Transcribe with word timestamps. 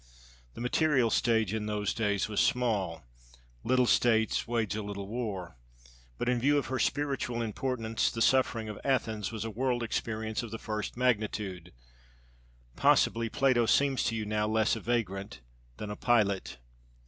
The 0.55 0.61
material 0.61 1.11
stage 1.11 1.53
in 1.53 1.67
those 1.67 1.93
days 1.93 2.27
was 2.27 2.39
small, 2.41 3.03
little 3.63 3.85
states 3.85 4.47
wage 4.47 4.75
a 4.75 4.81
little 4.81 5.07
war, 5.07 5.57
but 6.17 6.27
in 6.27 6.39
view 6.39 6.57
of 6.57 6.65
her 6.73 6.79
spiritual 6.79 7.39
importance 7.43 8.09
the 8.09 8.19
suffering 8.19 8.67
of 8.67 8.79
Athens 8.83 9.31
was 9.31 9.45
a 9.45 9.51
world 9.51 9.83
experience 9.83 10.41
of 10.41 10.49
the 10.49 10.57
first 10.57 10.97
magnitude. 10.97 11.71
Possibly 12.75 13.29
Plato 13.29 13.67
seems 13.67 14.03
to 14.05 14.15
you 14.15 14.25
now 14.25 14.47
less 14.47 14.75
a 14.75 14.79
vagrant 14.79 15.41
than 15.77 15.91
a 15.91 15.95
pilot. 15.95 16.57